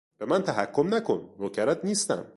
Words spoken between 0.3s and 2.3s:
تحکم نکن، نوکرت نیستم!